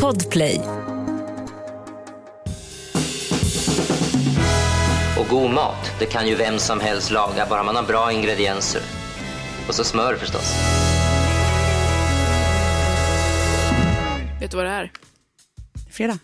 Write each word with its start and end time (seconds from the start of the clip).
Podplay. 0.00 0.60
Och 5.18 5.28
god 5.30 5.50
mat, 5.50 5.90
det 5.98 6.06
kan 6.06 6.28
ju 6.28 6.34
vem 6.34 6.58
som 6.58 6.80
helst 6.80 7.10
laga, 7.10 7.46
bara 7.50 7.62
man 7.62 7.76
har 7.76 7.82
bra 7.82 8.12
ingredienser. 8.12 8.82
Och 9.68 9.74
så 9.74 9.84
smör 9.84 10.16
förstås. 10.16 10.54
Vet 14.40 14.50
du 14.50 14.56
vad 14.56 14.66
det 14.66 14.72
är? 14.72 14.92
Fredag. 15.90 16.18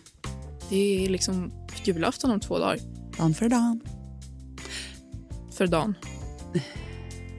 Det 0.69 1.05
är 1.05 1.09
liksom 1.09 1.51
julafton 1.83 2.31
om 2.31 2.39
två 2.39 2.59
dagar. 2.59 2.77
Dan 3.17 3.33
för 3.33 3.49
dan. 3.49 3.81
För 5.57 5.67
dagen. 5.67 5.95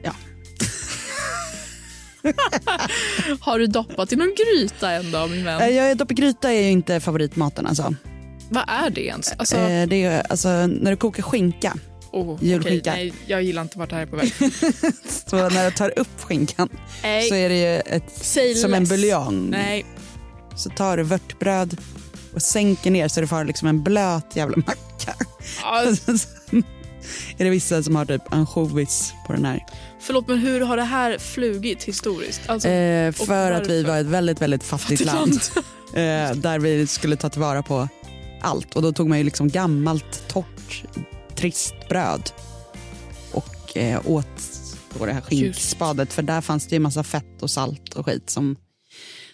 Ja. 0.03 0.11
Har 3.39 3.59
du 3.59 3.67
doppat 3.67 4.11
i 4.13 4.15
någon 4.15 4.35
gryta 4.35 4.91
än 4.91 5.11
då, 5.11 5.27
min 5.27 5.45
vän? 5.45 5.61
Eh, 5.61 5.67
Jag, 5.69 5.97
dopp 5.97 6.11
i 6.11 6.13
gryta 6.13 6.51
är 6.51 6.61
ju 6.61 6.69
inte 6.69 6.99
favoritmaten. 6.99 7.65
Alltså. 7.65 7.93
Vad 8.49 8.63
är 8.67 8.89
det 8.89 9.01
ens? 9.05 9.31
Alltså, 9.37 9.57
Eh, 9.57 9.87
det 9.87 10.03
är, 10.03 10.23
alltså, 10.29 10.49
när 10.67 10.91
du 10.91 10.97
kokar 10.97 11.23
skinka, 11.23 11.73
oh, 12.11 12.37
julskinka. 12.43 12.91
okej, 12.91 13.03
nej, 13.05 13.13
jag 13.27 13.43
gillar 13.43 13.61
inte 13.61 13.79
vart 13.79 13.89
det 13.89 13.95
här 13.95 14.01
är 14.03 14.05
på 14.07 14.15
väg. 14.15 14.33
så 15.27 15.35
när 15.49 15.65
du 15.65 15.71
tar 15.75 15.99
upp 15.99 16.21
skinkan 16.21 16.69
Nej, 17.03 17.29
så 17.29 17.35
är 17.35 17.49
det 17.49 17.57
ju 17.57 17.79
ett, 17.95 18.57
som 18.57 18.73
en 18.73 18.85
buljong. 18.85 19.49
Nej, 19.49 19.85
Så 20.55 20.69
tar 20.69 20.97
du 20.97 21.03
vörtbröd 21.03 21.77
och 22.33 22.41
sänker 22.41 22.91
ner 22.91 23.07
så 23.07 23.21
du 23.21 23.27
får 23.27 23.43
liksom 23.45 23.67
en 23.67 23.83
blöt 23.83 24.35
jävla 24.35 24.57
macka. 24.57 25.13
Så 26.05 26.17
är 27.37 27.43
det 27.43 27.49
vissa 27.49 27.83
som 27.83 27.95
har 27.95 28.05
typ 28.05 28.21
ansjovis 28.33 29.13
på 29.27 29.33
den 29.33 29.45
här. 29.45 29.65
förlåt 29.99 30.27
men 30.27 30.37
hur 30.37 30.61
har 30.61 30.77
det 30.77 30.83
här 30.83 31.17
flugit 31.17 31.83
historiskt? 31.83 32.41
Alltså, 32.45 32.67
Eh, 32.69 33.11
för 33.11 33.51
att 33.51 33.67
vi 33.67 33.83
var 33.83 33.97
ett 33.97 34.07
väldigt, 34.07 34.41
väldigt 34.41 34.63
fattigt 34.63 35.05
land. 35.05 35.39
eh, 35.93 36.35
där 36.35 36.59
vi 36.59 36.87
skulle 36.87 37.15
ta 37.15 37.29
tillvara 37.29 37.63
på 37.63 37.87
allt. 38.41 38.75
Och 38.75 38.81
då 38.81 38.91
tog 38.91 39.09
man 39.09 39.17
ju 39.17 39.23
liksom 39.23 39.49
gammalt, 39.49 40.27
torrt, 40.27 40.83
trist 41.35 41.73
bröd 41.89 42.29
och 43.31 43.77
eh, 43.77 44.01
åt 44.05 44.27
då 44.99 45.05
det 45.05 45.13
här 45.13 45.21
skinkspadet. 45.21 46.13
För 46.13 46.21
där 46.21 46.41
fanns 46.41 46.67
det 46.67 46.75
ju 46.75 46.79
massa 46.79 47.03
fett 47.03 47.41
och 47.41 47.49
salt 47.51 47.93
och 47.93 48.05
skit 48.05 48.29
som, 48.29 48.55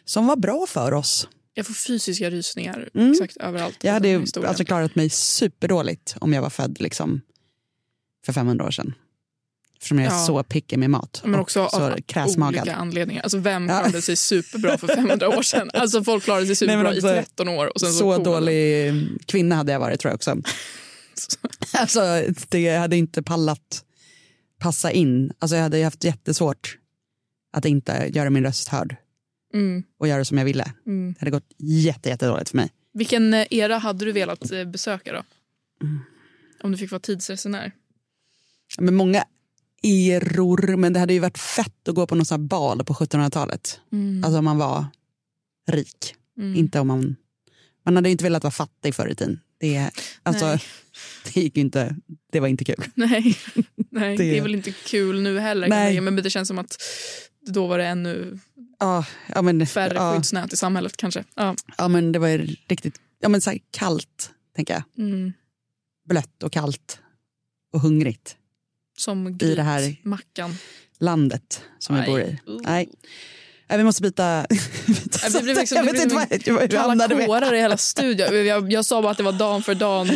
som 0.06 0.28
var 0.28 0.36
bra 0.36 0.66
för 0.68 0.94
oss. 0.94 1.28
Jag 1.54 1.68
får 1.68 1.74
fysiska 1.74 2.30
rysningar 2.30 2.90
Mm. 2.94 3.12
exakt 3.12 3.38
överallt. 3.38 3.78
Jag 3.82 3.94
hade 3.94 4.08
ju 4.08 4.26
alltså 4.48 4.66
klarat 4.66 4.96
mig 4.96 5.10
superdåligt 5.10 6.16
om 6.20 6.34
jag 6.34 6.42
var 6.42 6.50
född 6.50 6.82
liksom 6.82 7.22
för 8.28 8.34
500 8.34 8.66
år 8.66 8.72
sedan. 8.72 8.94
Eftersom 9.74 10.00
jag 10.00 10.08
är 10.14 10.18
Ja. 10.18 10.26
så 10.26 10.44
picky 10.44 10.78
med 10.78 10.90
mat. 10.90 11.22
Men 11.26 11.36
och 11.36 11.42
också 11.42 11.70
så 11.72 11.80
av 11.82 12.02
kräsmagad. 12.02 12.62
olika 12.62 12.76
anledningar. 12.76 13.22
Alltså 13.24 13.38
vem 13.38 13.70
Ja. 13.70 13.80
klarade 13.80 14.02
sig 14.02 14.16
superbra 14.16 14.78
för 14.78 14.88
500 14.88 15.30
år 15.38 15.42
sedan? 15.42 15.70
Alltså 15.74 16.04
folk 16.04 16.24
klarade 16.24 16.56
sig 16.56 16.68
Nej, 16.68 16.76
superbra 16.76 16.94
i 16.94 16.98
också 16.98 17.08
13 17.08 17.48
år. 17.50 17.74
Och 17.74 17.80
sen 17.82 17.94
så, 17.94 17.98
så 18.18 18.24
dålig 18.24 18.94
kvinna 19.26 19.56
hade 19.56 19.72
jag 19.72 19.80
varit 19.80 20.00
tror 20.00 20.10
jag 20.10 20.16
också. 20.16 20.38
alltså, 21.74 22.00
det, 22.50 22.76
hade 22.78 22.96
inte 22.98 23.24
pallat 23.24 23.84
passa 24.60 24.92
in. 24.92 25.32
Alltså, 25.40 25.56
jag 25.56 25.64
hade 25.64 25.84
haft 25.84 26.04
jättesvårt 26.04 26.78
att 27.54 27.66
inte 27.66 28.10
göra 28.14 28.30
min 28.30 28.44
röst 28.44 28.68
hörd 28.68 28.96
Mm, 29.54 29.84
och 30.00 30.08
göra 30.08 30.26
som 30.26 30.38
jag 30.38 30.46
ville. 30.46 30.72
mm. 30.88 31.14
Det 31.14 31.20
hade 31.20 31.32
gått 31.32 31.54
jätte, 31.58 32.10
jättedåligt 32.10 32.50
för 32.50 32.58
mig. 32.58 32.70
Vilken 32.94 33.34
eh, 33.34 33.48
era 33.52 33.78
hade 33.78 34.06
du 34.06 34.12
velat 34.12 34.52
eh, 34.52 34.66
besöka 34.66 35.14
då? 35.14 35.24
Mm. 35.86 36.00
Om 36.64 36.72
du 36.72 36.78
fick 36.78 36.92
vara 36.92 37.00
tidsresenär. 37.00 37.72
Men 38.80 38.96
många 38.96 39.24
eror, 39.84 40.76
men 40.76 40.94
det 40.94 41.00
hade 41.00 41.14
ju 41.14 41.20
varit 41.20 41.38
fett 41.38 41.88
att 41.88 41.96
gå 41.96 42.08
på 42.08 42.16
någon 42.16 42.26
sån 42.26 42.48
bal 42.48 42.84
på 42.84 42.94
1700-talet. 42.94 43.80
Mm. 43.92 44.24
Alltså 44.24 44.40
om 44.40 44.46
man 44.46 44.58
var 44.58 44.86
rik. 45.68 46.16
Mm. 46.38 46.56
Inte 46.56 46.80
om 46.80 46.88
man... 46.88 47.16
Man 47.86 47.96
hade 47.96 48.10
ju 48.10 48.12
inte 48.12 48.24
velat 48.24 48.44
vara 48.44 48.52
fattig 48.52 48.96
förr 48.96 49.08
i 49.08 49.16
tiden. 49.16 49.40
Det, 49.60 49.92
alltså, 50.24 50.46
Nej. 50.46 50.64
det 51.34 51.42
gick 51.42 51.58
inte. 51.58 51.96
Det 52.32 52.40
var 52.40 52.48
inte 52.48 52.64
kul. 52.64 52.84
Nej, 52.96 53.38
Nej 53.90 54.18
det... 54.18 54.24
Det- 54.24 54.38
är 54.38 54.42
väl 54.42 54.56
inte 54.56 54.72
kul 54.72 55.22
nu 55.22 55.40
heller. 55.40 55.68
Nej. 55.68 56.02
Men 56.02 56.16
det 56.16 56.30
känns 56.30 56.48
som 56.48 56.60
att 56.60 56.78
då 57.48 57.68
var 57.68 57.78
det 57.78 57.86
ännu 57.86 58.40
Ja, 58.80 59.06
ja, 59.28 59.42
men, 59.42 59.68
färre 59.68 59.96
ja, 59.96 60.14
skyddsnät 60.14 60.54
i 60.54 60.58
samhället 60.58 60.98
kanske. 60.98 61.24
Ja. 61.36 61.56
ja, 61.78 61.88
men 61.88 62.12
det 62.12 62.20
var 62.20 62.28
ju 62.28 62.56
riktigt 62.68 63.02
ja, 63.20 63.30
men 63.30 63.42
så 63.42 63.58
kallt, 63.72 64.32
tänker 64.56 64.74
jag. 64.74 64.84
Mm. 65.06 65.34
Blött 66.10 66.44
och 66.44 66.52
kallt 66.52 67.00
och 67.74 67.82
hungrigt. 67.82 68.38
Som 68.98 69.28
I 69.28 69.56
det 69.56 69.62
här- 69.62 69.96
mackan. 70.04 70.56
Landet 71.00 71.62
som 71.80 71.96
vi 71.96 72.02
bor 72.06 72.22
i. 72.22 72.38
Nej. 72.64 72.90
Nej, 73.70 73.78
vi 73.78 73.84
måste 73.84 74.02
byta... 74.02 74.46
byta 75.32 75.42
blev 75.44 75.58
liksom- 75.58 75.78
jag 75.78 75.84
vet 75.84 76.02
inte 76.02 76.16
vad 76.16 76.28
jag, 76.32 76.72
Kalla 76.72 76.82
hamnade 76.82 77.26
kårar 77.26 77.54
i 77.54 77.60
hela 77.60 77.78
studion. 77.78 78.46
Jag, 78.46 78.72
jag 78.72 78.86
sa 78.86 79.02
bara 79.02 79.12
att 79.12 79.18
det 79.18 79.24
var 79.24 79.34
dan 79.34 79.64
för 79.64 79.76
dan. 79.76 80.08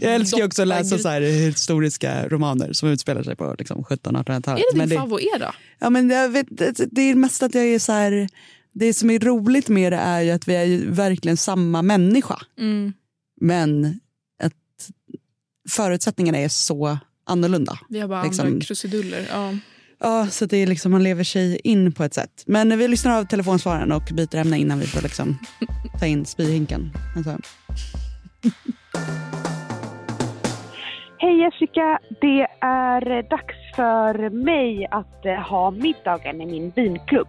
Jag 0.00 0.14
älskar 0.14 0.44
också 0.44 0.62
att 0.62 0.68
läsa 0.68 0.98
så 0.98 1.08
här 1.08 1.20
historiska 1.20 2.28
romaner 2.28 2.72
som 2.72 2.88
utspelar 2.88 3.22
sig 3.22 3.36
på 3.36 3.54
liksom 3.58 3.84
1700-1800-talet. 3.84 4.46
Är 4.46 4.54
det 4.74 4.78
din 4.80 4.88
Men 4.88 4.98
favoritera? 4.98 5.54
Ja, 5.78 5.90
men 5.90 6.10
jag 6.10 6.28
vet, 6.28 6.46
det, 6.90 7.02
är 7.02 7.14
mest 7.14 7.42
att 7.42 7.54
jag 7.54 7.64
är 7.64 7.78
så 7.78 7.92
här... 7.92 8.28
Det 8.72 8.94
som 8.94 9.10
är 9.10 9.18
roligt 9.18 9.68
med 9.68 9.92
det 9.92 9.96
är 9.96 10.20
ju 10.20 10.30
att 10.30 10.48
vi 10.48 10.54
är 10.54 10.90
verkligen 10.90 11.36
samma 11.36 11.82
människa. 11.82 12.38
Mm. 12.58 12.92
Men 13.40 14.00
att 14.42 14.90
förutsättningarna 15.70 16.38
är 16.38 16.48
så 16.48 16.98
annorlunda. 17.28 17.78
Vi 17.88 18.00
har 18.00 18.08
bara 18.08 18.22
Liksom- 18.22 18.46
andra 18.46 18.60
krusiduller. 18.60 19.26
Ja. 19.32 19.54
Ja, 20.00 20.26
så 20.30 20.46
det 20.46 20.56
är 20.56 20.66
liksom, 20.66 20.92
man 20.92 21.02
lever 21.02 21.24
sig 21.24 21.60
in 21.64 21.92
på 21.92 22.04
ett 22.04 22.14
sätt. 22.14 22.42
Men 22.46 22.78
vi 22.78 22.88
lyssnar 22.88 23.18
av 23.18 23.24
telefonsvararen 23.24 23.92
och 23.92 24.02
byter 24.12 24.36
ämne 24.36 24.58
innan 24.58 24.78
vi 24.78 24.86
får 24.86 25.02
liksom 25.02 25.38
ta 26.00 26.06
in 26.06 26.26
spyhinken. 26.26 26.90
Alltså. 27.16 27.38
Hej 31.20 31.40
Jessica, 31.40 31.98
det 32.20 32.46
är 32.60 33.22
dags 33.30 33.76
för 33.76 34.30
mig 34.30 34.86
att 34.90 35.26
eh, 35.26 35.32
ha 35.34 35.70
middagen 35.70 36.40
i 36.40 36.46
min 36.46 36.70
vinklubb. 36.76 37.28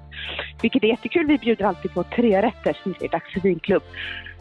Vilket 0.62 0.84
är 0.84 0.88
jättekul, 0.88 1.28
vi 1.28 1.38
bjuder 1.38 1.66
alltid 1.66 1.94
på 1.94 2.04
tre 2.04 2.42
rätter 2.42 2.78
det 3.00 3.06
är 3.06 3.10
dags 3.10 3.34
för 3.34 3.40
vinklubb. 3.40 3.84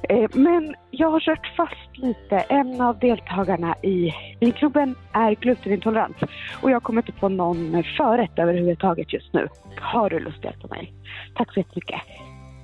Eh, 0.09 0.29
Men 0.33 0.75
jag 0.91 1.11
har 1.11 1.21
kört 1.21 1.53
fast 1.57 1.97
lite. 1.99 2.37
En 2.37 2.81
av 2.81 2.99
deltagarna 2.99 3.75
i 3.83 4.13
vinklubben 4.41 4.95
är 5.13 5.35
glutenintolerant 5.35 6.17
och 6.63 6.71
jag 6.71 6.83
kommer 6.83 7.03
inte 7.03 7.13
på 7.13 7.29
någon 7.29 7.85
förrätt 7.97 8.39
överhuvudtaget 8.39 9.13
just 9.13 9.33
nu. 9.33 9.49
Har 9.81 10.11
du 10.11 10.19
lust 10.19 10.39
att 10.39 10.45
hjälpa 10.45 10.69
mig? 10.69 10.93
Tack 11.35 11.53
så 11.55 11.61
jättemycket. 11.61 12.01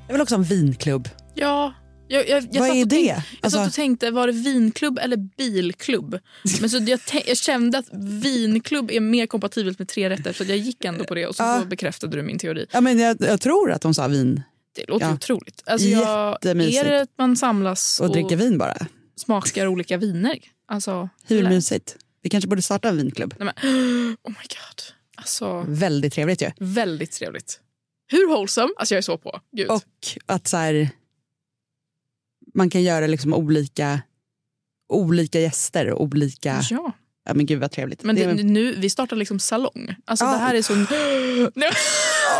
Jag 0.07 0.15
vill 0.15 0.23
också 0.23 0.35
ha 0.35 0.39
en 0.41 0.45
vinklubb. 0.45 1.09
ja. 1.35 1.73
Jag, 2.09 2.29
jag, 2.29 2.49
jag 2.53 2.61
Vad 2.61 2.71
är 2.71 2.75
det? 2.85 2.91
Tänkte, 2.91 2.97
jag 2.97 3.23
Alltså- 3.41 3.59
satt 3.59 3.67
och 3.69 3.73
tänkte, 3.75 4.11
var 4.11 4.27
det 4.27 4.33
vinklubb 4.33 4.99
eller 4.99 5.17
bilklubb? 5.17 6.19
Men 6.61 6.71
så 6.71 6.77
jag, 6.87 7.01
jag 7.27 7.37
kände 7.37 7.79
att 7.79 7.87
vinklubb 8.23 8.91
är 8.91 9.01
mer 9.01 9.27
kompatibelt 9.27 9.79
med 9.79 9.89
tre 9.89 10.11
rätter 10.11 10.33
så 10.33 10.45
jag 10.45 10.57
gick 10.57 10.85
ändå 10.85 11.05
på 11.05 11.15
det 11.15 11.27
och 11.27 11.37
så, 11.37 11.43
Ja. 11.43 11.61
så 11.63 11.67
bekräftade 11.67 12.17
du 12.17 12.23
min 12.23 12.39
teori. 12.39 12.67
Ja, 12.73 12.81
men 12.81 12.99
jag, 12.99 13.17
jag 13.21 13.41
tror 13.41 13.73
att 13.73 13.83
de 13.83 13.95
sa 13.95 14.09
vin 14.09 14.43
Det 14.77 14.85
låter 14.89 15.07
Ja. 15.07 15.13
otroligt. 15.15 15.63
Alltså 15.67 15.89
jag, 15.89 16.47
är 16.47 16.85
det 16.85 17.01
att 17.03 17.11
man 17.19 17.37
samlas 17.37 18.01
och 18.01 18.07
och, 18.07 18.13
dricker 18.13 18.37
vin 18.37 18.59
bara. 18.59 18.77
smakar 19.17 19.67
olika 19.67 19.97
viner? 19.97 20.39
Alltså, 20.69 21.09
Hur 21.27 21.39
eller- 21.39 21.51
mysigt. 21.51 21.97
Vi 22.23 22.31
kanske 22.31 22.49
borde 22.49 22.63
starta 22.63 22.89
en 22.89 22.97
vinklubb. 22.97 23.35
Nej, 23.39 23.53
men, 23.63 23.73
oh 24.23 24.31
my 24.31 24.35
god. 24.49 24.83
Alltså, 25.17 25.65
Väldigt 25.69 26.13
trevligt 26.13 26.43
ju. 26.43 26.51
väldigt 26.59 27.13
trevligt. 27.13 27.61
Hur 28.07 28.27
wholesome? 28.29 28.69
Alltså 28.77 28.95
jag 28.95 28.99
är 28.99 29.03
så 29.03 29.19
på. 29.19 29.41
Gud. 29.57 29.71
Och 29.71 29.83
att 30.27 30.49
så 30.49 30.57
här, 30.57 30.89
man 32.55 32.71
kan 32.71 32.83
göra 32.83 33.07
liksom 33.07 33.35
olika, 33.35 34.01
olika 34.89 35.41
gäster 35.41 35.91
och 35.91 36.03
olika... 36.03 36.63
ja. 36.71 36.93
Ja, 37.27 37.35
men 37.35 37.47
gud 37.47 37.61
vad 37.61 37.71
trevligt. 37.71 38.03
Men 38.03 38.17
Det 38.17 38.35
nu, 38.35 38.75
vi 38.79 38.91
startar 38.91 39.17
liksom 39.17 39.39
salong. 39.39 39.95
Alltså 40.05 40.25
Ja. 40.25 40.31
det 40.33 40.39
här 40.39 40.55
är 40.55 40.63
så... 40.63 40.73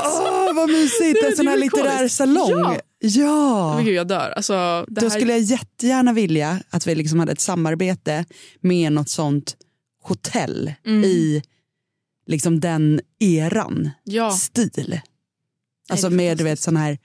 Åh, 0.05 0.55
vad 0.55 0.71
mysigt! 0.71 1.25
En 1.25 1.37
sån 1.37 1.47
här 1.49 1.57
litterär 1.57 2.09
salong. 2.09 2.51
Ja. 2.51 2.81
ja. 2.99 3.75
men 3.77 3.85
gud, 3.85 3.95
jag 3.95 4.09
dör. 4.09 4.31
Alltså, 4.37 4.85
Då 4.89 5.01
här... 5.01 5.11
skulle 5.11 5.33
jag 5.33 5.41
jättegärna 5.43 6.13
vilja 6.13 6.61
att 6.71 6.87
vi 6.87 6.95
liksom 6.95 7.19
hade 7.19 7.33
ett 7.33 7.41
samarbete 7.41 8.25
med 8.61 8.93
något 8.93 9.09
sånt 9.09 9.57
hotell 10.03 10.73
Mm. 10.87 11.05
i 11.05 11.43
liksom 12.27 12.61
den 12.61 13.01
eran 13.21 13.91
Ja, 14.05 14.31
stil. 14.31 15.01
Alltså 15.89 16.11
med 16.11 16.39
du 16.39 16.45
vet 16.45 16.61
sån 16.61 16.77
här 16.77 16.99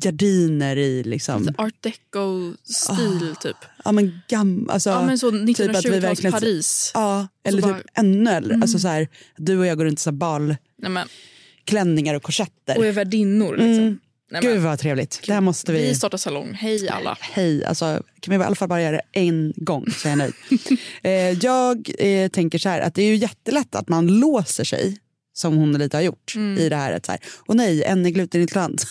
gardiner 0.00 0.76
i 0.76 1.02
liksom, 1.02 1.42
lite 1.42 1.62
art 1.62 1.74
deco-stil 1.82 3.34
typ. 3.40 3.56
ja 3.84 3.92
men 3.92 4.20
gam, 4.28 4.70
alltså, 4.70 4.90
Ja, 4.90 5.06
men 5.06 5.18
så 5.18 5.30
typ 5.30 5.40
att 5.40 5.46
vi 5.48 5.52
1920-tals 5.52 6.04
verkligen- 6.04 6.32
Paris. 6.32 6.90
ja, 6.94 7.28
eller 7.44 7.62
bara- 7.62 7.74
typ 7.78 7.86
ännu 7.94 8.30
äldre. 8.30 8.50
Mm. 8.54 8.62
Alltså 8.62 8.78
så 8.78 8.88
här, 8.88 9.08
du 9.36 9.58
och 9.58 9.66
jag 9.66 9.78
går 9.78 9.84
runt 9.84 9.98
i 9.98 10.02
så 10.02 10.12
balklänningar 10.12 12.12
Nej, 12.12 12.16
och 12.16 12.22
korsetter. 12.22 12.78
och 12.78 12.86
är 12.86 12.92
värdinnor. 12.92 13.52
Liksom. 13.56 13.72
Mm. 13.72 13.98
Nej, 14.32 14.42
Gud 14.42 14.60
vad 14.62 14.78
trevligt. 14.78 15.20
Det 15.26 15.32
här 15.34 15.40
måste 15.40 15.72
vi... 15.72 15.82
vi 15.82 15.94
startar 15.94 16.18
salong. 16.18 16.52
Hej 16.54 16.88
alla. 16.88 17.18
Hej, 17.20 17.64
alltså, 17.64 18.02
kan 18.20 18.34
vi 18.38 18.40
i 18.40 18.44
alla 18.46 18.54
fall 18.54 18.68
bara 18.68 18.82
göra 18.82 18.96
det 18.96 19.02
en 19.20 19.52
gång 19.56 19.90
så 19.90 20.08
är 20.08 20.12
jag 20.12 20.18
nöjd. 20.18 20.32
eh, 21.02 21.12
jag 21.44 21.90
eh, 21.98 22.28
tänker 22.28 22.58
så 22.58 22.68
här 22.68 22.80
att 22.80 22.94
det 22.94 23.02
är 23.02 23.06
ju 23.06 23.16
jättelätt 23.16 23.74
att 23.74 23.88
man 23.88 24.06
låser 24.06 24.64
sig, 24.64 24.98
som 25.32 25.56
hon 25.56 25.72
lite 25.78 25.96
har 25.96 26.02
gjort, 26.02 26.32
Mm. 26.36 26.58
i 26.58 26.68
det 26.68 26.76
här 26.76 26.92
att 26.92 27.06
så 27.06 27.12
här, 27.12 27.20
åh 27.46 27.56
nej, 27.56 27.84
en 27.84 28.06
är 28.06 28.10
glutenintolerant. 28.10 28.86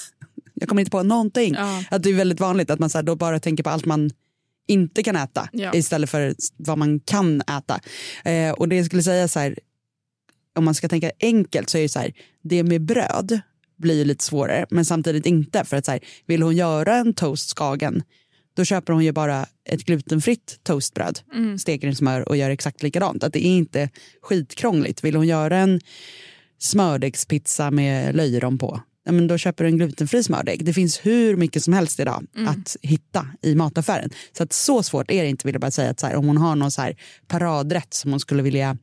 Jag 0.60 0.70
kommer 0.70 0.80
inte 0.82 0.92
på 0.92 1.04
någonting. 1.04 1.54
Ja. 1.54 1.84
Att 1.92 2.04
det 2.04 2.10
är 2.10 2.14
väldigt 2.14 2.40
vanligt 2.40 2.70
att 2.70 2.80
man 2.80 2.90
så 2.90 2.98
här, 2.98 3.04
då 3.04 3.16
bara 3.16 3.40
tänker 3.40 3.64
på 3.64 3.70
allt 3.70 3.86
man 3.86 4.10
inte 4.68 5.04
kan 5.04 5.16
äta 5.16 5.50
Ja. 5.52 5.74
istället 5.74 6.10
för 6.10 6.36
vad 6.58 6.78
man 6.78 7.00
kan 7.00 7.42
äta. 7.42 7.80
Eh, 8.26 8.52
och 8.52 8.70
det 8.70 8.76
jag 8.76 8.86
skulle 8.86 9.04
säga 9.04 9.28
så 9.28 9.40
här, 9.40 9.60
om 10.56 10.66
man 10.66 10.76
ska 10.76 10.88
tänka 10.90 11.12
enkelt 11.20 11.70
så 11.70 11.78
är 11.78 11.82
det 11.82 11.90
så 11.90 12.00
här, 12.00 12.14
det 12.44 12.64
med 12.64 12.82
bröd 12.82 13.40
blir 13.78 13.96
ju 13.96 14.04
lite 14.06 14.24
svårare 14.24 14.66
men 14.70 14.86
samtidigt 14.86 15.26
inte 15.26 15.64
för 15.64 15.78
att 15.78 15.86
så 15.86 15.92
här, 15.92 16.00
vill 16.26 16.42
hon 16.42 16.56
göra 16.56 16.96
en 16.96 17.14
toast 17.14 17.50
skagen 17.50 18.04
då 18.54 18.66
köper 18.66 18.94
hon 18.94 19.04
ju 19.06 19.12
bara 19.12 19.46
ett 19.66 19.84
glutenfritt 19.86 20.60
toastbröd, 20.64 21.20
Mm. 21.36 21.58
steker 21.60 21.88
i 21.88 21.96
smör 21.96 22.30
och 22.30 22.38
gör 22.38 22.50
exakt 22.50 22.84
likadant. 22.84 23.24
Att 23.24 23.34
det 23.34 23.46
är 23.46 23.58
inte 23.58 23.90
skitkrångligt. 24.22 25.04
Vill 25.04 25.16
hon 25.16 25.28
göra 25.28 25.58
en 25.58 25.82
smördegspizza 26.60 27.72
med 27.72 28.16
löjrom 28.16 28.58
på, 28.58 28.82
ja, 29.10 29.14
men 29.14 29.28
då 29.28 29.38
köper 29.38 29.64
du 29.64 29.70
en 29.70 29.78
glutenfri 29.78 30.24
smördeg. 30.24 30.66
Det 30.66 30.74
finns 30.74 31.06
hur 31.06 31.36
mycket 31.36 31.64
som 31.64 31.74
helst 31.74 32.00
idag 32.00 32.26
att 32.48 32.76
hitta 32.82 33.28
i 33.42 33.56
mataffären. 33.56 34.10
Så 34.38 34.44
att 34.44 34.54
så 34.54 34.84
svårt 34.84 35.12
är 35.12 35.24
det 35.24 35.30
inte 35.30 35.48
vill 35.48 35.56
jag 35.56 35.62
bara 35.62 35.72
säga 35.72 35.90
att 35.90 36.00
så 36.00 36.08
här, 36.08 36.16
om 36.16 36.28
hon 36.28 36.38
har 36.38 36.56
någon 36.56 36.72
så 36.72 36.82
här 36.82 36.96
paradrätt 37.28 37.94
som 37.94 38.12
hon 38.12 38.20
skulle 38.20 38.44
vilja 38.44 38.78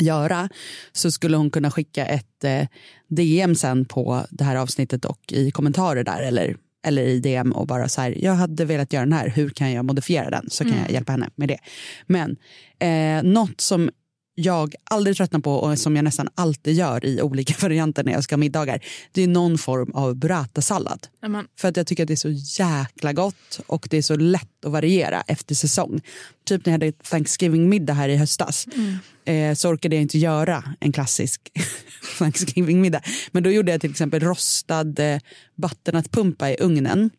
göra 0.00 0.48
så 0.92 1.10
skulle 1.10 1.36
hon 1.36 1.50
kunna 1.50 1.70
skicka 1.70 2.06
ett 2.06 2.44
eh, 2.44 2.66
DM 3.08 3.54
sen 3.54 3.84
på 3.84 4.26
det 4.30 4.44
här 4.44 4.56
avsnittet 4.56 5.04
och 5.04 5.20
i 5.32 5.50
kommentarer 5.50 6.04
där 6.04 6.22
eller, 6.22 6.56
eller 6.86 7.02
i 7.02 7.20
DM 7.20 7.52
och 7.52 7.66
bara 7.66 7.88
så 7.88 8.00
här, 8.00 8.24
jag 8.24 8.34
hade 8.34 8.64
velat 8.64 8.92
göra 8.92 9.04
den 9.04 9.12
här, 9.12 9.28
hur 9.28 9.50
kan 9.50 9.72
jag 9.72 9.84
modifiera 9.84 10.30
den? 10.30 10.50
Så 10.50 10.64
kan 10.64 10.78
jag 10.82 10.90
hjälpa 10.90 11.12
henne 11.12 11.30
med 11.34 11.48
det. 11.48 11.58
Men 12.06 12.36
eh, 12.78 13.32
något 13.32 13.60
som 13.60 13.90
jag 14.38 14.74
aldrig 14.84 15.16
tröttnar 15.16 15.40
på 15.40 15.54
och 15.54 15.78
som 15.78 15.96
jag 15.96 16.04
nästan 16.04 16.28
alltid 16.34 16.74
gör 16.74 17.04
i 17.04 17.22
olika 17.22 17.54
varianter 17.62 18.04
när 18.04 18.12
jag 18.12 18.24
ska 18.24 18.34
ha 18.34 18.38
middagar, 18.38 18.84
det 19.12 19.22
är 19.22 19.28
någon 19.28 19.58
form 19.58 19.90
av 19.94 20.16
burrata-sallad. 20.16 21.06
För 21.58 21.68
att 21.68 21.76
jag 21.76 21.86
tycker 21.86 22.02
att 22.02 22.08
det 22.08 22.14
är 22.14 22.16
så 22.16 22.62
jäkla 22.62 23.12
gott 23.12 23.60
och 23.66 23.86
det 23.90 23.96
är 23.96 24.02
så 24.02 24.16
lätt 24.16 24.64
att 24.64 24.72
variera 24.72 25.20
efter 25.20 25.54
säsong. 25.54 26.00
Typ 26.44 26.66
när 26.66 26.72
jag 26.72 26.74
hade 26.74 26.92
Thanksgiving-middag 26.92 27.92
här 27.92 28.08
i 28.08 28.16
höstas 28.16 28.66
eh, 29.24 29.54
så 29.54 29.68
orkade 29.68 29.96
jag 29.96 30.02
inte 30.02 30.18
göra 30.18 30.64
en 30.80 30.92
klassisk 30.92 31.40
Thanksgiving-middag. 32.18 33.00
Men 33.30 33.42
då 33.42 33.50
gjorde 33.50 33.72
jag 33.72 33.80
till 33.80 33.90
exempel 33.90 34.20
rostad 34.20 34.98
eh, 34.98 35.20
butternutpumpa 35.56 36.50
i 36.50 36.56
ugnen 36.60 37.10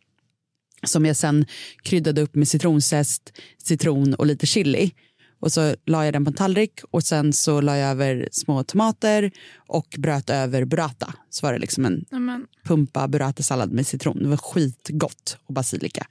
som 0.84 1.06
jag 1.06 1.16
sen 1.16 1.46
kryddade 1.82 2.22
upp 2.22 2.36
med 2.36 2.48
citronzest, 2.48 3.34
citron 3.64 4.14
och 4.14 4.26
lite 4.26 4.46
chili. 4.46 4.92
Och 5.40 5.52
så 5.52 5.76
la 5.86 6.06
jag 6.06 6.14
den 6.14 6.26
på 6.26 6.30
en 6.30 6.36
tallrik 6.36 6.80
och 6.92 7.04
sen 7.04 7.34
så 7.34 7.62
la 7.62 7.78
jag 7.78 7.90
över 7.90 8.30
små 8.32 8.64
tomater 8.64 9.32
och 9.56 9.96
bröt 9.98 10.30
över 10.30 10.66
burrata. 10.66 11.14
Så 11.30 11.46
var 11.46 11.54
det 11.54 11.60
liksom 11.60 11.86
en 11.86 12.06
ja, 12.10 12.20
men, 12.20 12.48
pumpa 12.64 13.08
burrata-sallad 13.08 13.72
med 13.72 13.88
citron. 13.88 14.24
Det 14.24 14.30
var 14.30 14.38
skitgott 14.38 15.38
och 15.46 15.54
basilika. 15.54 16.08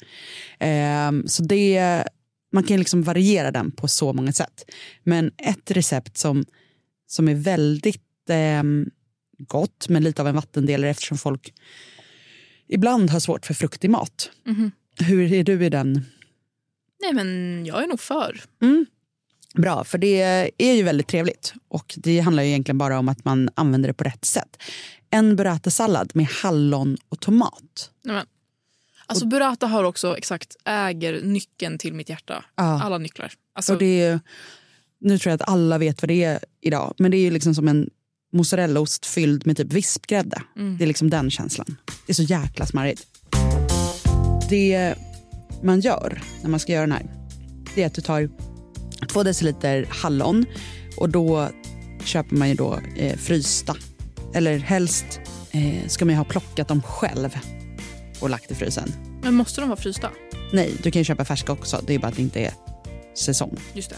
Ehm, 0.59 1.29
så 1.29 1.43
det, 1.43 2.05
man 2.53 2.65
kan 2.65 2.79
liksom 2.79 3.03
variera 3.03 3.51
den 3.51 3.71
på 3.71 3.89
så 3.89 4.13
många 4.13 4.33
sätt. 4.33 4.71
Men 5.03 5.31
ett 5.37 5.71
recept 5.71 6.17
som, 6.17 6.45
som 7.07 7.29
är 7.29 7.35
väldigt 7.35 8.03
ehm, 8.29 8.91
gott 9.39 9.89
men 9.89 10.03
lite 10.03 10.23
av 10.23 10.29
en 10.29 10.35
vattendelare 10.35 10.91
eftersom 10.91 11.19
folk 11.19 11.55
ibland 12.69 13.11
har 13.11 13.21
svårt 13.21 13.47
för 13.47 13.55
frukt 13.55 13.85
i 13.85 13.89
mat. 13.89 14.31
mhm. 14.47 14.71
Hur 14.99 15.33
är 15.33 15.45
du 15.45 15.65
i 15.67 15.69
den? 15.69 15.93
Nej, 17.01 17.13
men 17.13 17.67
jag 17.67 17.83
är 17.83 17.87
nog 17.87 18.01
för. 18.01 18.41
Bra, 19.57 19.85
för 19.85 19.99
det 19.99 20.23
är 20.59 20.73
ju 20.73 20.83
väldigt 20.83 21.09
trevligt 21.09 21.55
och 21.69 21.95
det 21.97 22.21
handlar 22.21 22.43
ju 22.43 22.49
egentligen 22.49 22.79
bara 22.79 22.99
om 22.99 23.09
att 23.09 23.25
man 23.25 23.49
använder 23.55 23.89
det 23.89 23.95
på 23.95 24.05
rätt 24.05 24.25
sätt. 24.25 24.63
En 25.11 25.37
burrata-sallad 25.37 26.11
med 26.15 26.27
hallon 26.27 26.97
och 27.09 27.21
tomat. 27.21 27.91
Nej, 28.05 28.15
men. 28.15 28.27
Alltså, 29.07 29.27
burrata 29.27 29.67
har 29.67 29.85
också 29.85 30.17
exakt 30.17 30.57
äger 30.65 31.23
nyckeln 31.23 31.79
till 31.79 31.95
mitt 31.95 32.09
hjärta. 32.09 32.45
Ja. 32.57 32.83
Alla 32.83 32.99
nycklar. 32.99 33.33
Alltså, 33.55 33.73
Och 33.73 33.79
det 33.79 34.03
är, 34.03 34.21
nu 35.01 35.19
tror 35.19 35.31
jag 35.31 35.43
att 35.43 35.49
alla 35.49 35.79
vet 35.79 36.03
vad 36.03 36.09
det 36.09 36.25
är 36.25 36.39
idag, 36.61 36.95
men 36.99 37.11
det 37.11 37.17
är 37.17 37.21
ju 37.21 37.31
liksom 37.31 37.55
som 37.55 37.69
en 37.69 37.91
mozzarellaost 38.33 39.07
fylld 39.07 39.47
med 39.47 39.57
typ 39.57 39.73
vispgrädde. 39.73 40.43
Det 40.79 40.85
är 40.85 40.87
liksom 40.89 41.11
den 41.11 41.31
känslan. 41.31 41.77
Det 42.07 42.13
är 42.13 42.15
så 42.15 42.23
jäkla 42.23 42.67
smarrigt. 42.67 43.07
Det 44.51 44.95
man 45.63 45.81
gör 45.81 46.23
när 46.43 46.51
man 46.51 46.61
ska 46.61 46.73
göra 46.73 46.87
den 46.87 46.93
här, 46.93 47.07
det 47.75 47.83
är 47.83 47.87
att 47.87 47.95
du 47.95 48.03
tar 48.03 48.31
två 49.09 49.23
deciliter 49.23 49.87
hallon 49.91 50.47
och 50.97 51.09
då 51.09 51.49
köper 52.05 52.37
man 52.37 52.49
ju 52.49 52.55
då 52.55 52.79
eh, 52.97 53.17
frysta. 53.17 53.77
Eller 54.35 54.59
helst 54.59 55.21
eh, 55.51 55.89
ska 55.89 56.05
man 56.05 56.15
ju 56.15 56.19
ha 56.19 56.25
plockat 56.25 56.69
dem 56.69 56.83
själv 56.83 57.37
och 58.21 58.31
lagt 58.31 58.51
i 58.51 58.55
frysen. 58.55 58.93
Men 59.23 59.35
måste 59.35 59.61
de 59.61 59.69
vara 59.71 59.81
frysta? 59.81 60.11
Nej, 60.53 60.73
du 60.83 60.91
kan 60.91 61.01
ju 61.01 61.05
köpa 61.05 61.25
färska 61.25 61.53
också. 61.53 61.81
Det 61.87 61.95
är 61.95 61.99
bara 61.99 62.09
att 62.09 62.17
det 62.17 62.23
inte 62.23 62.41
är 62.41 62.53
säsong. 63.15 63.57
Just 63.73 63.91
det. 63.91 63.97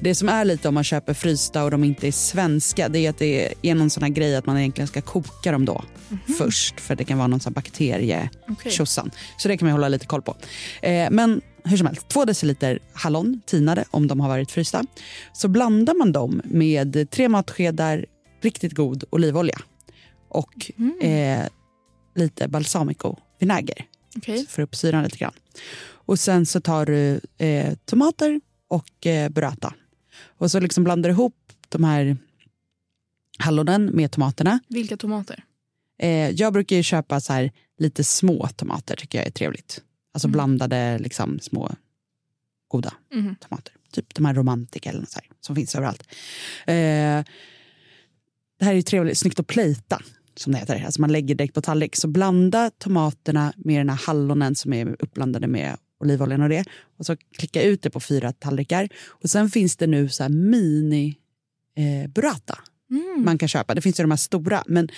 Det 0.00 0.14
som 0.14 0.28
är 0.28 0.44
lite 0.44 0.68
om 0.68 0.74
man 0.74 0.84
köper 0.84 1.14
frysta 1.14 1.64
och 1.64 1.70
de 1.70 1.84
inte 1.84 2.08
är 2.08 2.12
svenska 2.12 2.88
det 2.88 2.98
är 2.98 3.10
att 3.10 3.18
det 3.18 3.54
är 3.62 3.74
någon 3.74 3.90
sån 3.90 4.02
här 4.02 4.10
grej 4.10 4.36
att 4.36 4.46
man 4.46 4.58
egentligen 4.58 4.88
ska 4.88 5.00
koka 5.00 5.52
dem 5.52 5.64
då 5.64 5.84
först 6.38 6.80
för 6.80 6.96
det 6.96 7.04
kan 7.04 7.18
vara 7.18 7.28
någon 7.28 7.40
sån 7.40 7.52
bakterie 7.52 8.30
tjosan. 8.66 9.10
Så 9.38 9.48
det 9.48 9.56
kan 9.56 9.66
man 9.66 9.72
hålla 9.72 9.88
lite 9.88 10.06
koll 10.06 10.22
på. 10.22 10.36
Eh, 10.82 11.08
men 11.10 11.40
hur 11.68 11.76
som 11.76 11.86
helst, 11.86 12.08
två 12.08 12.24
deciliter 12.24 12.78
hallon 12.92 13.40
tinade 13.46 13.84
om 13.90 14.06
de 14.06 14.20
har 14.20 14.28
varit 14.28 14.50
frysta. 14.50 14.84
Så 15.32 15.48
blandar 15.48 15.94
man 15.94 16.12
dem 16.12 16.42
med 16.44 17.10
tre 17.10 17.28
matskedar 17.28 18.06
riktigt 18.40 18.72
god 18.72 19.04
olivolja 19.10 19.58
och 20.28 20.70
eh, 21.02 21.46
lite 22.14 22.48
balsamico-vinäger 22.48 23.86
Okej. 24.16 24.46
för 24.46 24.62
upp 24.62 24.76
syran 24.76 25.04
lite 25.04 25.18
grann. 25.18 25.32
Och 25.90 26.18
sen 26.18 26.46
så 26.46 26.60
tar 26.60 26.86
du 26.86 27.20
eh, 27.38 27.74
tomater 27.84 28.40
och 28.68 29.06
eh, 29.06 29.28
burrata. 29.28 29.74
Och 30.38 30.50
så 30.50 30.60
liksom 30.60 30.84
blandar 30.84 31.08
du 31.08 31.12
ihop 31.12 31.34
de 31.68 31.84
här 31.84 32.16
hallonen 33.38 33.86
med 33.86 34.10
tomaterna. 34.10 34.60
Vilka 34.68 34.96
tomater? 34.96 35.44
Eh, 35.98 36.30
jag 36.30 36.52
brukar 36.52 36.82
köpa 36.82 37.20
så 37.20 37.32
här 37.32 37.52
lite 37.78 38.04
små 38.04 38.48
tomater 38.56 38.96
tycker 38.96 39.18
jag 39.18 39.26
är 39.26 39.30
trevligt. 39.30 39.82
Alltså 40.14 40.28
blandade 40.28 40.98
liksom 40.98 41.38
små 41.40 41.70
goda 42.68 42.94
Mhm. 43.14 43.36
tomater. 43.40 43.72
Typ 43.92 44.14
de 44.14 44.24
här 44.24 44.34
romantika 44.34 44.90
eller 44.90 45.00
något 45.00 45.10
så 45.10 45.18
här, 45.18 45.28
som 45.40 45.56
finns 45.56 45.74
överallt. 45.74 46.02
Eh, 46.66 47.24
det 48.58 48.64
här 48.64 48.70
är 48.72 48.76
ju 48.76 48.82
trevligt, 48.82 49.18
snyggt 49.18 49.40
att 49.40 49.46
plejta 49.46 50.02
som 50.36 50.52
det 50.52 50.58
heter. 50.58 50.84
Alltså 50.84 51.00
man 51.00 51.12
lägger 51.12 51.34
direkt 51.34 51.54
på 51.54 51.60
tallrik. 51.60 51.96
Så 51.96 52.08
blanda 52.08 52.70
tomaterna 52.70 53.52
med 53.56 53.80
den 53.80 53.88
här 53.88 53.96
hallonen 54.06 54.54
som 54.54 54.72
är 54.72 54.96
uppblandade 54.98 55.46
med 55.46 55.76
olivoljan 56.00 56.42
och 56.42 56.48
det. 56.48 56.64
Och 56.98 57.06
så 57.06 57.16
klicka 57.16 57.62
ut 57.62 57.82
det 57.82 57.90
på 57.90 58.00
fyra 58.00 58.32
tallrikar. 58.32 58.88
Och 59.06 59.30
sen 59.30 59.50
finns 59.50 59.76
det 59.76 59.86
nu 59.86 60.08
så 60.08 60.22
här 60.22 60.30
mini 60.30 61.16
eh, 61.76 62.10
burrata 62.10 62.58
Mm. 62.90 63.24
man 63.24 63.38
kan 63.38 63.48
köpa. 63.48 63.74
Det 63.74 63.80
finns 63.80 64.00
ju 64.00 64.04
de 64.04 64.10
här 64.10 64.16
stora. 64.16 64.64
Men 64.66 64.88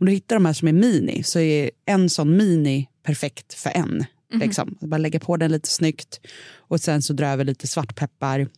om 0.00 0.06
du 0.06 0.12
hittar 0.12 0.36
de 0.36 0.44
här 0.46 0.52
som 0.52 0.68
är 0.68 0.72
mini 0.72 1.22
så 1.22 1.38
är 1.38 1.70
en 1.86 2.10
sån 2.10 2.36
mini 2.36 2.88
perfekt 3.02 3.54
för 3.54 3.70
en. 3.74 4.04
Liksom. 4.32 4.78
Bara 4.80 4.98
lägga 4.98 5.20
på 5.20 5.36
den 5.36 5.52
lite 5.52 5.68
snyggt 5.68 6.20
och 6.56 6.80
sen 6.80 7.02
så 7.02 7.12
dra 7.12 7.26
över 7.26 7.44
lite 7.44 7.66
svartpeppar, 7.66 8.48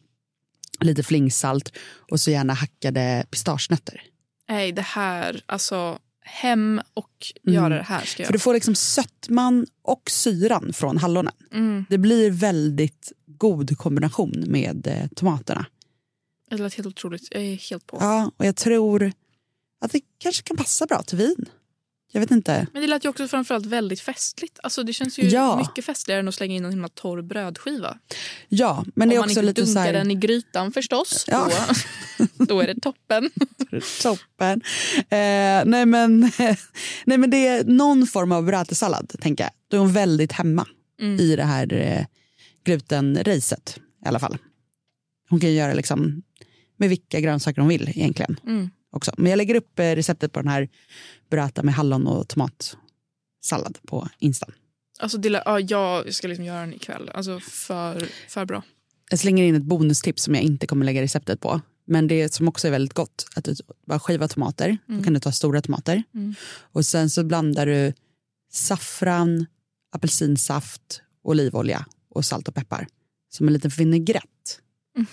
lite 0.81 1.03
flingsalt 1.03 1.73
och 2.11 2.21
så 2.21 2.31
gärna 2.31 2.53
hackade 2.53 3.27
pistagenötter. 3.31 4.03
Nej, 4.49 4.73
det 4.73 4.83
här... 4.83 5.43
Alltså, 5.47 5.99
hem 6.23 6.81
och 6.95 7.07
Mm. 7.47 7.55
göra 7.55 7.77
det 7.77 7.83
här 7.83 8.05
ska 8.05 8.23
jag. 8.23 8.27
För 8.27 8.33
du 8.33 8.39
får 8.39 8.55
liksom 8.55 8.75
sötman 8.75 9.67
och 9.83 10.11
syran 10.11 10.73
från 10.73 10.97
hallonen. 10.97 11.33
Mm. 11.53 11.85
Det 11.89 11.99
blir 11.99 12.31
väldigt 12.31 13.13
god 13.27 13.79
kombination 13.79 14.45
med 14.47 14.87
eh, 14.87 15.07
tomaterna. 15.17 15.67
Det 16.51 16.57
lät 16.57 16.75
helt 16.75 16.87
otroligt. 16.87 17.29
Jag 17.31 17.43
är 17.43 17.57
helt 17.57 17.87
på. 17.87 17.97
Ja, 18.01 18.31
och 18.37 18.47
jag 18.47 18.57
tror 18.57 19.13
att 19.81 19.93
det 19.93 20.01
kanske 20.19 20.43
kan 20.43 20.57
passa 20.57 20.87
bra 20.87 21.03
till 21.03 21.19
vin. 21.19 21.47
Jag 22.13 22.21
vet 22.21 22.31
inte. 22.31 22.67
Men 22.73 22.83
det 22.83 22.89
lät 22.89 23.05
ju 23.05 23.09
också 23.09 23.29
framförallt 23.29 23.67
väldigt 23.67 24.01
festligt. 24.01 24.59
Alltså, 24.63 24.83
det 24.83 24.93
känns 24.93 25.19
ju 25.19 25.23
Ja. 25.29 25.57
mycket 25.59 25.85
festligare 25.85 26.21
än 26.21 26.29
att 26.29 26.35
slänga 26.35 26.55
in 26.55 26.65
en 26.65 26.71
himla 26.71 26.89
torr 26.89 27.23
brödskiva. 27.23 27.99
Ja, 28.49 28.85
men 28.95 29.09
det 29.09 29.15
är 29.15 29.19
Om 29.19 29.21
man 29.21 29.29
också 29.29 29.41
inte 29.41 29.47
lite 29.47 29.61
dunkar 29.61 29.73
så 29.75 29.79
här... 29.87 29.93
den 29.93 30.11
i 30.11 30.15
grytan 30.15 30.73
förstås. 30.73 31.25
Ja. 31.29 31.49
Då, 32.19 32.45
då 32.45 32.61
är 32.61 32.67
det 32.67 32.81
toppen. 32.81 33.31
Toppen. 34.03 34.61
Eh, 34.99 35.65
nej, 35.67 35.87
men, 35.87 36.21
nej 37.05 37.19
men 37.19 37.31
det 37.31 37.47
är 37.47 37.65
någon 37.65 38.07
form 38.07 38.33
av 38.33 38.45
burratesallad 38.45 39.13
tänker 39.21 39.45
jag. 39.45 39.51
Då 39.69 39.77
är 39.77 39.81
hon 39.81 39.93
väldigt 39.93 40.33
hemma 40.33 40.67
Mm. 41.01 41.21
i 41.21 41.37
det 41.37 41.45
här 41.45 41.73
eh, 41.73 42.05
glutenracet 42.65 43.79
i 44.05 44.09
alla 44.09 44.19
fall. 44.19 44.39
Hon 45.29 45.41
kan 45.41 45.51
ju 45.51 45.57
göra 45.57 45.75
liksom 45.75 46.23
med 46.77 46.89
vilka 46.89 47.21
grönsaker 47.21 47.61
hon 47.61 47.69
vill 47.69 47.89
egentligen. 47.89 48.41
Mm. 48.47 48.71
Också. 48.91 49.13
Men 49.17 49.31
jag 49.31 49.37
lägger 49.37 49.55
upp 49.55 49.79
eh, 49.79 49.85
receptet 49.85 50.33
på 50.33 50.41
den 50.41 50.49
här 50.49 50.69
burrata 51.31 51.63
med 51.63 51.75
hallon 51.75 52.07
och 52.07 52.29
tomatsallad 52.29 53.79
på 53.87 54.09
Insta. 54.19 54.47
Alltså, 54.99 55.19
det, 55.19 55.43
ja, 55.45 55.61
jag 55.61 56.15
ska 56.15 56.29
liksom 56.29 56.45
göra 56.45 56.61
den 56.61 56.75
ikväll. 56.75 57.11
Alltså, 57.15 57.41
för, 57.41 58.09
för 58.29 58.45
bra. 58.45 58.63
Jag 59.11 59.19
slänger 59.19 59.45
in 59.45 59.55
ett 59.55 59.63
bonustips 59.63 60.23
som 60.23 60.35
jag 60.35 60.45
inte 60.45 60.67
kommer 60.67 60.85
lägga 60.85 61.03
receptet 61.03 61.41
på. 61.41 61.61
Men 61.85 62.07
det 62.07 62.35
som 62.35 62.49
också 62.49 62.67
är 62.67 62.71
väldigt 62.71 62.95
gott, 62.95 63.27
att 63.35 63.45
du 63.45 63.55
bara 63.87 64.01
skiva 64.01 64.29
tomater, 64.29 64.79
då 64.87 65.03
kan 65.03 65.15
du 65.15 65.21
ta 65.21 65.33
stora 65.33 65.63
tomater. 65.63 66.03
Mm. 66.15 66.35
Och 66.61 66.87
sen 66.87 67.11
så 67.11 67.25
blandar 67.25 67.67
du 67.67 67.93
saffran, 68.53 69.47
apelsinsaft, 69.93 71.03
olivolja 71.23 71.87
och 72.11 72.25
salt 72.25 72.49
och 72.49 72.55
peppar. 72.55 72.87
Som 73.29 73.47
en 73.47 73.53
liten 73.53 73.71
vinägrett 73.71 74.61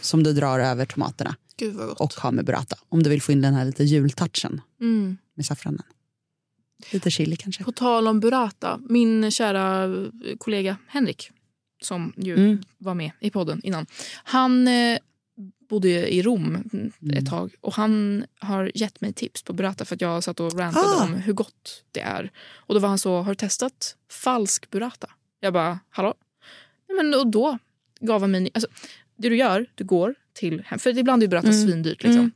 som 0.01 0.23
du 0.23 0.33
drar 0.33 0.59
över 0.59 0.85
tomaterna 0.85 1.35
och 1.97 2.13
har 2.13 2.31
med 2.31 2.45
burrata. 2.45 2.75
Om 2.89 3.03
du 3.03 3.09
vill 3.09 3.21
få 3.21 3.31
in 3.31 3.41
den 3.41 3.53
här 3.53 3.65
lite 3.65 3.83
jultouchen 3.83 4.61
Mm. 4.81 5.17
med 5.35 5.45
saffranen. 5.45 5.83
Lite 6.91 7.11
chili 7.11 7.35
kanske. 7.35 7.63
På 7.63 7.71
tal 7.71 8.07
om 8.07 8.19
burrata, 8.19 8.79
min 8.89 9.31
kära 9.31 9.89
kollega 10.37 10.77
Henrik 10.87 11.31
som 11.81 12.13
ju 12.17 12.33
Mm. 12.33 12.63
var 12.77 12.93
med 12.93 13.11
i 13.19 13.29
podden 13.29 13.61
innan. 13.63 13.85
Han 14.23 14.67
eh, 14.67 14.97
bodde 15.69 16.13
i 16.13 16.21
Rom 16.21 16.55
Mm. 16.73 16.91
ett 17.17 17.29
tag 17.29 17.53
och 17.61 17.73
han 17.73 18.25
har 18.39 18.71
gett 18.75 19.01
mig 19.01 19.13
tips 19.13 19.43
på 19.43 19.53
burrata 19.53 19.85
för 19.85 19.95
att 19.95 20.01
jag 20.01 20.23
satt 20.23 20.39
och 20.39 20.53
rantade 20.59 20.87
Ah. 20.87 21.03
om 21.03 21.13
hur 21.13 21.33
gott 21.33 21.83
det 21.91 21.99
är. 22.01 22.31
Och 22.53 22.73
då 22.73 22.79
var 22.79 22.89
han 22.89 22.99
så, 22.99 23.21
har 23.21 23.31
du 23.31 23.35
testat 23.35 23.95
falsk 24.11 24.69
burrata? 24.71 25.09
Jag 25.39 25.53
bara, 25.53 25.79
hallå? 25.89 26.13
Men 26.97 27.13
och 27.13 27.27
då 27.27 27.57
gav 27.99 28.21
han 28.21 28.31
mig... 28.31 28.49
Alltså, 28.53 28.69
det 29.17 29.29
du 29.29 29.37
gör, 29.37 29.65
du 29.75 29.83
går 29.83 30.15
till... 30.33 30.63
För 30.77 30.97
ibland 30.97 31.23
är 31.23 31.27
burrata 31.27 31.47
Mm. 31.47 31.61
svindyrt. 31.67 32.03
Liksom. 32.03 32.19
Mm. 32.19 32.31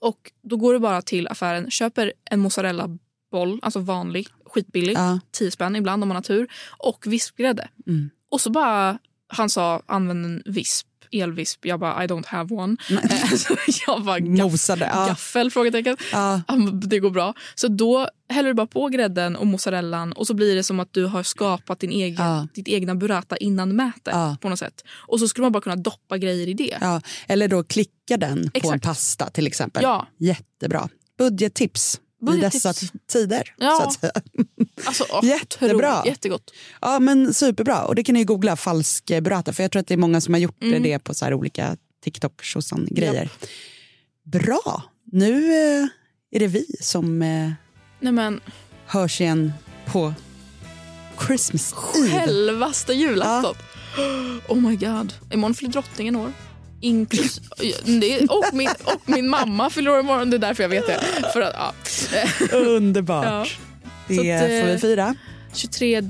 Och 0.00 0.32
då 0.42 0.56
går 0.56 0.72
du 0.72 0.78
bara 0.78 1.02
till 1.02 1.28
affären, 1.28 1.70
köper 1.70 2.12
en 2.30 2.40
mozzarella-boll, 2.40 3.60
alltså 3.62 3.78
vanlig, 3.80 4.28
skitbillig, 4.44 4.94
Ja. 4.96 5.20
10 5.30 5.50
spänn 5.50 5.76
ibland 5.76 6.02
om 6.02 6.08
man 6.08 6.14
har 6.16 6.22
tur, 6.22 6.48
och 6.78 7.06
vispgrädde. 7.06 7.68
Mm. 7.86 8.10
Och 8.28 8.40
så 8.40 8.50
bara, 8.50 8.98
han 9.28 9.50
sa 9.50 9.82
använd 9.86 10.24
en 10.26 10.42
visp, 10.46 10.86
elvisp. 11.22 11.66
Jag 11.66 11.80
bara 11.80 12.04
I 12.04 12.06
don't 12.06 12.26
have 12.26 12.54
one. 12.56 12.76
Nej. 12.90 13.08
Så 13.38 13.56
jag 13.86 14.04
bara 14.04 14.18
gaff, 14.20 14.52
Mosade. 14.52 14.90
Ja. 14.94 15.06
gaffel? 15.06 15.50
Frågetecken. 15.50 15.96
Ja. 16.12 16.40
Det 16.72 16.98
går 16.98 17.10
bra. 17.10 17.34
Så 17.54 17.68
då 17.68 18.08
häller 18.28 18.48
du 18.48 18.54
bara 18.54 18.66
på 18.66 18.88
grädden 18.88 19.36
och 19.36 19.46
mozzarellan 19.46 20.12
och 20.12 20.26
så 20.26 20.34
blir 20.34 20.54
det 20.56 20.62
som 20.62 20.80
att 20.80 20.92
du 20.92 21.04
har 21.06 21.22
skapat 21.22 21.80
din 21.80 21.90
egen, 21.90 22.24
Ja. 22.26 22.46
ditt 22.54 22.68
egna 22.68 22.94
burrata 22.94 23.36
innan 23.36 23.76
mätet 23.76 24.12
Ja. 24.14 24.36
på 24.40 24.48
något 24.48 24.58
sätt. 24.58 24.84
Och 25.06 25.20
så 25.20 25.28
skulle 25.28 25.42
man 25.42 25.52
bara 25.52 25.60
kunna 25.62 25.76
doppa 25.76 26.18
grejer 26.18 26.48
i 26.48 26.54
det. 26.54 26.76
Ja. 26.80 27.00
Eller 27.28 27.48
då 27.48 27.62
klicka 27.64 28.16
den 28.16 28.36
på 28.36 28.42
en 28.42 28.50
Exakt. 28.54 28.84
pasta 28.84 29.30
till 29.30 29.46
exempel. 29.46 29.82
Ja. 29.82 30.06
Jättebra. 30.18 30.88
Budgettips. 31.18 32.00
I 32.36 32.40
dessa 32.40 32.74
tider. 33.12 33.54
Ja. 33.58 33.76
Så 33.80 33.82
att 33.82 33.92
säga. 34.00 34.12
Alltså, 34.84 35.04
åh, 35.10 35.24
Jättebra. 35.24 35.74
otroligt, 35.98 36.06
Jättegott. 36.12 36.50
Ja, 36.80 36.98
men 36.98 37.34
superbra. 37.34 37.84
Och 37.84 37.94
det 37.94 38.04
kan 38.04 38.14
ni 38.14 38.24
googla, 38.24 38.56
falsk 38.56 39.04
burrata. 39.06 39.52
För 39.52 39.62
jag 39.64 39.72
tror 39.72 39.80
att 39.80 39.86
det 39.86 39.94
är 39.94 39.98
många 39.98 40.20
som 40.20 40.34
har 40.34 40.38
gjort 40.40 40.62
Mm. 40.62 40.82
det 40.82 40.98
på 40.98 41.14
så 41.14 41.24
här 41.24 41.34
olika 41.34 41.76
TikTok 42.04 42.42
och 42.56 42.86
grejer. 42.86 43.28
Bra. 44.24 44.82
Nu 45.12 45.32
eh, 45.52 45.86
är 46.30 46.38
det 46.38 46.46
vi 46.46 46.66
som 46.80 47.22
eh, 47.22 47.50
Nej 48.00 48.12
men, 48.12 48.40
hörs 48.86 49.20
igen 49.20 49.52
på 49.86 50.14
Christmas 51.26 51.74
Eve. 51.96 52.08
självaste 52.10 52.92
julafton. 52.92 53.54
Oh 54.48 54.56
my 54.56 54.76
god. 54.76 55.12
Imorgon 55.32 55.54
fyller 55.54 55.72
drottningen 55.72 56.16
år. 56.16 56.32
Inklus 56.86 57.40
och, 58.28 58.54
min, 58.54 58.70
och 58.84 59.00
min 59.04 59.28
mamma 59.28 59.70
fyller 59.70 59.90
år 59.90 60.00
imorgon. 60.00 60.30
Det 60.30 60.36
är 60.36 60.38
därför 60.38 60.62
jag 60.62 60.68
vet 60.70 60.86
det. 60.86 61.00
För 61.32 61.40
att, 61.40 61.54
ja. 62.12 62.56
Underbart. 62.56 63.24
Ja. 63.24 63.46
Det 64.08 64.14
Så 64.14 64.20
att, 64.20 64.50
eh, 64.50 64.60
får 64.60 64.72
vi 64.72 64.78
fira. 64.78 65.14
23 65.52 66.00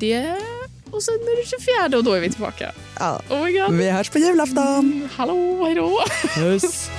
och 0.90 1.02
sen 1.02 1.14
är 1.14 1.42
det 1.42 1.48
24 1.88 1.98
och 1.98 2.04
då 2.04 2.12
är 2.12 2.20
vi 2.20 2.30
tillbaka. 2.30 2.72
Ja. 2.98 3.20
Oh 3.30 3.44
my 3.44 3.52
god. 3.52 3.72
Vi 3.72 3.90
hörs 3.90 4.10
på 4.10 4.18
julafton. 4.18 4.78
Mm, 4.78 5.08
Hallå, 5.16 5.64
hejdå. 5.64 6.00
Puss. 6.34 6.90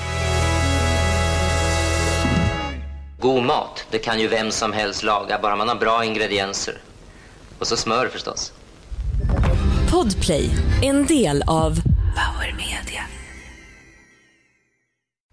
God 3.20 3.44
mat, 3.44 3.86
det 3.92 3.98
kan 3.98 4.20
ju 4.20 4.28
vem 4.28 4.52
som 4.52 4.74
helst 4.74 5.04
laga, 5.04 5.40
bara 5.42 5.56
man 5.56 5.68
har 5.68 5.76
bra 5.76 6.06
ingredienser. 6.06 6.78
Och 7.60 7.68
så 7.68 7.78
smör 7.78 8.08
förstås. 8.08 8.52
Podplay, 9.92 10.50
en 10.84 11.06
del 11.06 11.44
av 11.48 11.80